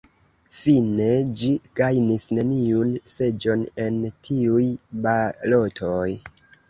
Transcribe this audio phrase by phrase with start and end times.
[0.59, 1.09] Fine
[1.41, 1.49] ĝi
[1.81, 4.67] gajnis neniun seĝon en tiuj
[5.05, 6.09] balotoj.